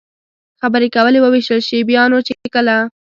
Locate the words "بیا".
1.89-2.03